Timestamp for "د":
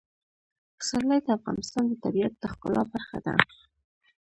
1.23-1.27, 1.87-1.93, 2.37-2.43